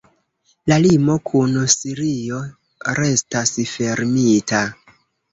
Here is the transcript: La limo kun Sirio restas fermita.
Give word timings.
La 0.71 0.75
limo 0.83 1.17
kun 1.31 1.51
Sirio 1.73 2.39
restas 2.99 3.53
fermita. 3.73 4.63